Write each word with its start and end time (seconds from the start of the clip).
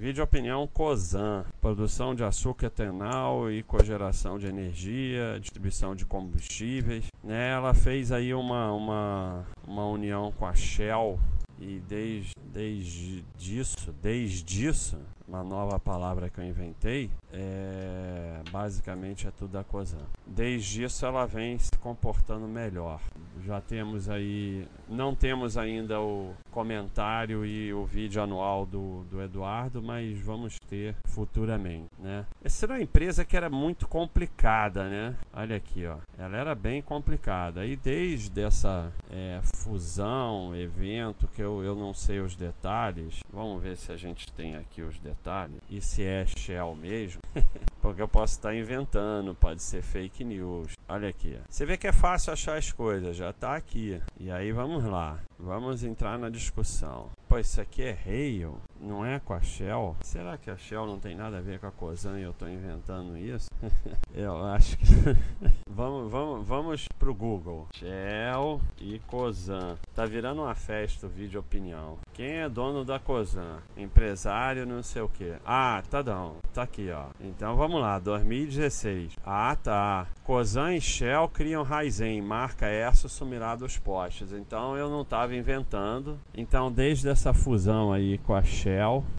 Vídeo 0.00 0.24
opinião 0.24 0.66
COSAN, 0.66 1.44
produção 1.60 2.14
de 2.14 2.24
açúcar 2.24 2.68
etanol 2.68 3.52
e 3.52 3.62
cogeração 3.62 4.38
de 4.38 4.46
energia, 4.46 5.38
distribuição 5.38 5.94
de 5.94 6.06
combustíveis. 6.06 7.08
Né? 7.22 7.50
Ela 7.50 7.74
fez 7.74 8.10
aí 8.10 8.32
uma, 8.32 8.72
uma, 8.72 9.46
uma 9.68 9.86
união 9.86 10.32
com 10.38 10.46
a 10.46 10.54
Shell 10.54 11.20
e 11.58 11.82
desde, 11.86 12.32
desde 12.50 13.22
disso, 13.36 13.94
desde 14.00 14.66
isso, 14.66 14.96
uma 15.30 15.44
nova 15.44 15.78
palavra 15.78 16.28
que 16.28 16.40
eu 16.40 16.44
inventei, 16.44 17.08
é, 17.32 18.42
basicamente 18.50 19.28
é 19.28 19.30
tudo 19.30 19.52
da 19.52 19.62
COSAN. 19.62 20.04
Desde 20.26 20.82
isso 20.82 21.06
ela 21.06 21.24
vem 21.24 21.56
se 21.56 21.70
comportando 21.78 22.48
melhor. 22.48 23.00
Já 23.44 23.60
temos 23.60 24.08
aí, 24.08 24.66
não 24.88 25.14
temos 25.14 25.56
ainda 25.56 26.00
o 26.00 26.34
comentário 26.50 27.46
e 27.46 27.72
o 27.72 27.84
vídeo 27.84 28.20
anual 28.20 28.66
do, 28.66 29.04
do 29.04 29.22
Eduardo, 29.22 29.80
mas 29.80 30.18
vamos 30.18 30.59
ter 30.70 30.96
futuramente, 31.04 31.90
né? 31.98 32.24
Essa 32.42 32.64
era 32.64 32.74
uma 32.74 32.82
empresa 32.82 33.24
que 33.24 33.36
era 33.36 33.50
muito 33.50 33.86
complicada, 33.86 34.88
né? 34.88 35.16
Olha 35.34 35.56
aqui, 35.56 35.84
ó, 35.86 35.98
ela 36.16 36.36
era 36.38 36.54
bem 36.54 36.80
complicada. 36.80 37.66
E 37.66 37.76
desde 37.76 38.40
essa 38.40 38.90
é, 39.10 39.40
fusão, 39.56 40.56
evento, 40.56 41.28
que 41.28 41.42
eu, 41.42 41.62
eu 41.62 41.74
não 41.74 41.92
sei 41.92 42.20
os 42.20 42.34
detalhes, 42.34 43.20
vamos 43.30 43.62
ver 43.62 43.76
se 43.76 43.92
a 43.92 43.96
gente 43.96 44.32
tem 44.32 44.56
aqui 44.56 44.80
os 44.80 44.98
detalhes 44.98 45.10
detalhe. 45.10 45.60
E 45.68 45.80
se 45.80 46.02
é 46.02 46.24
Shell 46.26 46.74
mesmo, 46.74 47.20
porque 47.80 48.00
eu 48.00 48.08
posso 48.08 48.34
estar 48.34 48.54
inventando, 48.54 49.34
pode 49.34 49.62
ser 49.62 49.82
fake 49.82 50.24
news. 50.24 50.72
Olha 50.88 51.08
aqui. 51.08 51.38
Você 51.48 51.66
vê 51.66 51.76
que 51.76 51.86
é 51.86 51.92
fácil 51.92 52.32
achar 52.32 52.56
as 52.56 52.72
coisas, 52.72 53.16
já 53.16 53.30
está 53.30 53.56
aqui. 53.56 54.00
E 54.18 54.30
aí 54.30 54.52
vamos 54.52 54.84
lá. 54.84 55.18
Vamos 55.38 55.82
entrar 55.84 56.18
na 56.18 56.28
discussão. 56.28 57.10
Pô, 57.28 57.38
isso 57.38 57.60
aqui 57.60 57.82
é 57.82 57.92
Rail, 57.92 58.58
não 58.80 59.04
é 59.04 59.20
com 59.20 59.34
a 59.34 59.40
Shell? 59.40 59.96
Será 60.02 60.36
que 60.36 60.50
a 60.50 60.56
Shell 60.56 60.86
não 60.86 60.98
tem 60.98 61.14
nada 61.14 61.38
a 61.38 61.40
ver 61.40 61.58
com 61.58 61.66
a 61.66 61.70
Cosan 61.70 62.18
e 62.18 62.22
eu 62.22 62.30
estou 62.30 62.48
inventando 62.48 63.16
isso? 63.16 63.48
eu 64.14 64.44
acho 64.46 64.76
que. 64.78 64.84
vamos, 65.68 66.10
vamos, 66.10 66.46
vamos 66.46 66.88
pro 66.98 67.14
Google. 67.14 67.68
Shell 67.74 68.60
e 68.80 68.98
Cosan. 69.06 69.76
Tá 69.94 70.04
virando 70.06 70.42
uma 70.42 70.54
festa 70.54 71.06
o 71.06 71.10
vídeo 71.10 71.40
opinião. 71.40 71.98
Quem 72.12 72.38
é 72.38 72.48
dono 72.48 72.84
da 72.84 72.98
Cosan? 72.98 73.58
Empresário, 73.76 74.66
não 74.66 74.82
sei 74.82 75.02
o 75.02 75.08
que. 75.08 75.34
Ah, 75.44 75.82
tá 75.90 76.02
não. 76.02 76.36
Tá 76.52 76.62
aqui, 76.62 76.90
ó. 76.90 77.06
Então 77.20 77.56
vamos 77.56 77.80
lá, 77.80 77.98
2016. 77.98 79.16
Ah, 79.24 79.56
tá. 79.62 80.06
Cosan 80.24 80.74
e 80.74 80.80
Shell 80.80 81.28
criam 81.28 81.62
Raizen, 81.62 82.22
marca 82.22 82.66
essa 82.66 83.08
sumirá 83.08 83.56
dos 83.56 83.78
postes. 83.78 84.32
Então 84.32 84.76
eu 84.76 84.88
não 84.88 85.02
estava 85.02 85.34
inventando. 85.34 86.18
Então 86.34 86.70
desde 86.70 87.08
essa 87.08 87.34
fusão 87.34 87.92
aí 87.92 88.18
com 88.18 88.34
a 88.34 88.42
Shell, 88.42 88.69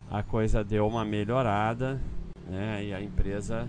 a 0.09 0.23
coisa 0.23 0.63
deu 0.63 0.87
uma 0.87 1.03
melhorada, 1.03 1.99
né? 2.47 2.83
E 2.83 2.93
a 2.93 3.01
empresa 3.01 3.67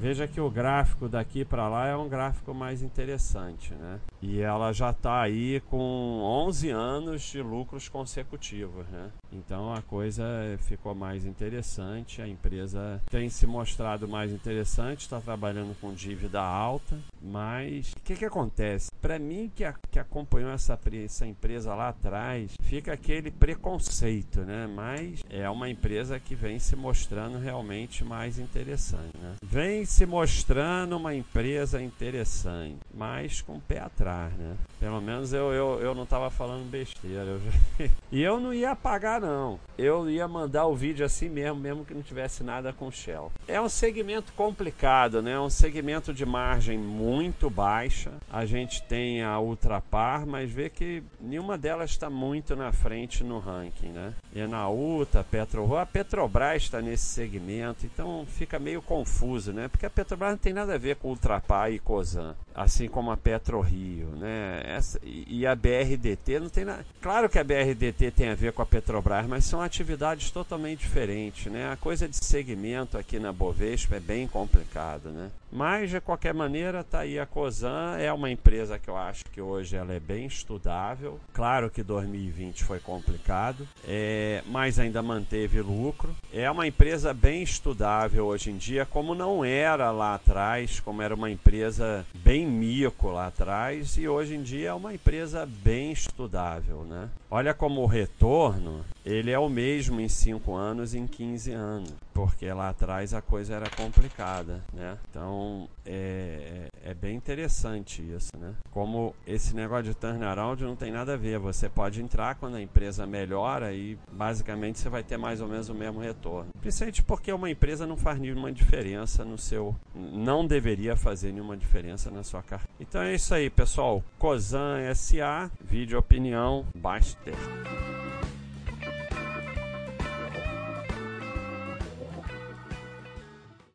Veja 0.00 0.26
que 0.26 0.40
o 0.40 0.50
gráfico 0.50 1.08
daqui 1.08 1.44
para 1.44 1.68
lá 1.68 1.86
é 1.86 1.96
um 1.96 2.08
gráfico 2.08 2.52
mais 2.52 2.82
interessante, 2.82 3.72
né? 3.74 4.00
E 4.20 4.40
ela 4.40 4.72
já 4.72 4.90
está 4.90 5.22
aí 5.22 5.60
com 5.70 6.20
11 6.46 6.70
anos 6.70 7.22
de 7.22 7.40
lucros 7.40 7.88
consecutivos, 7.88 8.86
né? 8.88 9.10
Então 9.32 9.72
a 9.72 9.82
coisa 9.82 10.24
ficou 10.60 10.94
mais 10.94 11.24
interessante, 11.24 12.22
a 12.22 12.28
empresa 12.28 13.00
tem 13.10 13.28
se 13.28 13.46
mostrado 13.46 14.08
mais 14.08 14.32
interessante, 14.32 15.00
está 15.00 15.20
trabalhando 15.20 15.78
com 15.80 15.92
dívida 15.92 16.40
alta, 16.40 16.98
mas 17.20 17.92
o 17.92 18.00
que, 18.02 18.14
que 18.14 18.24
acontece? 18.24 18.90
Para 19.00 19.18
mim 19.18 19.50
que, 19.54 19.64
a, 19.64 19.74
que 19.90 19.98
acompanhou 19.98 20.50
essa, 20.50 20.78
essa 21.04 21.26
empresa 21.26 21.74
lá 21.74 21.88
atrás, 21.88 22.52
fica 22.62 22.92
aquele 22.92 23.30
preconceito, 23.30 24.40
né? 24.40 24.66
Mas 24.66 25.22
é 25.28 25.48
uma 25.48 25.68
empresa 25.68 26.18
que 26.18 26.34
vem 26.34 26.58
se 26.58 26.76
mostrando 26.76 27.38
realmente 27.38 28.04
mais 28.04 28.38
interessante, 28.38 29.16
né? 29.18 29.34
Vem 29.42 29.83
se 29.86 30.06
mostrando 30.06 30.96
uma 30.96 31.14
empresa 31.14 31.82
interessante, 31.82 32.78
mas 32.92 33.40
com 33.40 33.54
o 33.54 33.60
pé 33.60 33.80
atrás, 33.80 34.32
né? 34.34 34.56
Pelo 34.78 35.00
menos 35.00 35.32
eu, 35.32 35.52
eu, 35.52 35.80
eu 35.80 35.94
não 35.94 36.02
estava 36.02 36.30
falando 36.30 36.68
besteira. 36.70 37.24
Eu 37.24 37.40
já... 37.40 37.90
e 38.12 38.22
eu 38.22 38.38
não 38.38 38.52
ia 38.52 38.72
apagar, 38.72 39.20
não. 39.20 39.58
Eu 39.78 40.08
ia 40.10 40.28
mandar 40.28 40.66
o 40.66 40.74
vídeo 40.74 41.04
assim 41.04 41.28
mesmo, 41.28 41.58
mesmo 41.58 41.84
que 41.84 41.94
não 41.94 42.02
tivesse 42.02 42.42
nada 42.42 42.72
com 42.72 42.90
Shell. 42.90 43.32
É 43.48 43.60
um 43.60 43.68
segmento 43.68 44.32
complicado, 44.34 45.22
né? 45.22 45.32
É 45.32 45.40
um 45.40 45.50
segmento 45.50 46.12
de 46.12 46.26
margem 46.26 46.78
muito 46.78 47.48
baixa. 47.48 48.12
A 48.30 48.44
gente 48.44 48.82
tem 48.82 49.22
a 49.22 49.38
Ultrapar, 49.38 50.26
mas 50.26 50.50
vê 50.50 50.68
que 50.68 51.02
nenhuma 51.20 51.56
delas 51.56 51.90
está 51.90 52.10
muito 52.10 52.54
na 52.54 52.72
frente 52.72 53.24
no 53.24 53.38
ranking, 53.38 53.88
né? 53.88 54.14
Enauta, 54.34 55.24
Petro... 55.24 55.76
a 55.76 55.86
Petrobras 55.86 56.62
está 56.62 56.80
nesse 56.80 57.06
segmento, 57.06 57.86
então 57.86 58.26
fica 58.26 58.58
meio 58.58 58.82
confuso, 58.82 59.52
né? 59.52 59.68
Porque 59.74 59.86
a 59.86 59.90
Petrobras 59.90 60.30
não 60.30 60.38
tem 60.38 60.52
nada 60.52 60.76
a 60.76 60.78
ver 60.78 60.94
com 60.94 61.08
Ultrapar 61.08 61.72
e 61.72 61.80
Cosan, 61.80 62.36
assim 62.54 62.86
como 62.86 63.10
a 63.10 63.16
PetroRio, 63.16 64.06
né? 64.16 64.62
Essa, 64.64 65.00
e 65.02 65.44
a 65.44 65.52
BRDT 65.56 66.38
não 66.38 66.48
tem 66.48 66.64
nada. 66.64 66.86
Claro 67.02 67.28
que 67.28 67.40
a 67.40 67.44
BRDT 67.44 68.12
tem 68.12 68.28
a 68.28 68.36
ver 68.36 68.52
com 68.52 68.62
a 68.62 68.66
Petrobras, 68.66 69.26
mas 69.26 69.44
são 69.44 69.60
atividades 69.60 70.30
totalmente 70.30 70.78
diferentes, 70.78 71.50
né? 71.50 71.72
A 71.72 71.76
coisa 71.76 72.08
de 72.08 72.16
segmento 72.16 72.96
aqui 72.96 73.18
na 73.18 73.32
Bovespa 73.32 73.96
é 73.96 74.00
bem 74.00 74.28
complicada, 74.28 75.10
né? 75.10 75.28
Mas 75.50 75.90
de 75.90 76.00
qualquer 76.00 76.34
maneira, 76.34 76.82
tá 76.82 77.00
aí 77.00 77.18
a 77.18 77.26
Cosan, 77.26 77.96
é 77.98 78.12
uma 78.12 78.30
empresa 78.30 78.78
que 78.78 78.88
eu 78.88 78.96
acho 78.96 79.24
que 79.26 79.40
hoje 79.40 79.76
ela 79.76 79.92
é 79.92 80.00
bem 80.00 80.26
estudável. 80.26 81.20
Claro 81.32 81.70
que 81.70 81.82
2020 81.82 82.64
foi 82.64 82.80
complicado, 82.80 83.66
é, 83.86 84.42
mas 84.46 84.78
ainda 84.78 85.00
manteve 85.00 85.60
lucro. 85.60 86.14
É 86.32 86.50
uma 86.50 86.66
empresa 86.66 87.14
bem 87.14 87.42
estudável 87.42 88.26
hoje 88.26 88.50
em 88.50 88.56
dia, 88.56 88.84
como 88.84 89.14
não 89.14 89.44
era 89.64 89.90
lá 89.90 90.14
atrás, 90.14 90.80
como 90.80 91.02
era 91.02 91.14
uma 91.14 91.30
empresa 91.30 92.04
bem 92.34 92.48
mico 92.48 93.12
lá 93.12 93.28
atrás, 93.28 93.96
e 93.96 94.08
hoje 94.08 94.34
em 94.34 94.42
dia 94.42 94.70
é 94.70 94.74
uma 94.74 94.92
empresa 94.92 95.46
bem 95.46 95.92
estudável, 95.92 96.82
né? 96.82 97.08
Olha 97.30 97.54
como 97.54 97.80
o 97.80 97.86
retorno 97.86 98.84
ele 99.04 99.30
é 99.30 99.38
o 99.38 99.48
mesmo 99.48 100.00
em 100.00 100.08
5 100.08 100.54
anos 100.54 100.94
e 100.94 100.98
em 100.98 101.06
15 101.06 101.52
anos, 101.52 101.92
porque 102.14 102.50
lá 102.52 102.70
atrás 102.70 103.12
a 103.12 103.20
coisa 103.20 103.54
era 103.54 103.68
complicada, 103.70 104.64
né? 104.72 104.96
Então 105.10 105.68
é, 105.84 106.68
é, 106.82 106.90
é 106.90 106.94
bem 106.94 107.14
interessante 107.14 108.02
isso, 108.02 108.30
né? 108.38 108.54
Como 108.70 109.14
esse 109.26 109.54
negócio 109.54 109.84
de 109.84 109.94
turnaround 109.94 110.64
não 110.64 110.74
tem 110.74 110.90
nada 110.90 111.14
a 111.14 111.16
ver, 111.16 111.38
você 111.38 111.68
pode 111.68 112.00
entrar 112.00 112.34
quando 112.36 112.56
a 112.56 112.62
empresa 112.62 113.06
melhora 113.06 113.74
e 113.74 113.98
basicamente 114.10 114.78
você 114.78 114.88
vai 114.88 115.02
ter 115.02 115.18
mais 115.18 115.40
ou 115.40 115.48
menos 115.48 115.68
o 115.68 115.74
mesmo 115.74 116.00
retorno. 116.00 116.48
Principalmente 116.60 117.02
porque 117.02 117.30
uma 117.30 117.50
empresa 117.50 117.86
não 117.86 117.96
faz 117.96 118.18
nenhuma 118.18 118.50
diferença 118.50 119.22
no 119.24 119.36
seu, 119.36 119.76
não 119.94 120.46
deveria 120.46 120.96
fazer 120.96 121.30
nenhuma 121.30 121.56
diferença 121.56 122.10
na 122.10 122.23
sua 122.24 122.42
carteira. 122.42 122.74
Então 122.80 123.02
é 123.02 123.14
isso 123.14 123.34
aí, 123.34 123.48
pessoal. 123.50 124.02
Cosan 124.18 124.92
SA, 124.94 125.50
vídeo 125.60 125.98
opinião, 125.98 126.66
baixe 126.74 127.16
texto. 127.24 127.93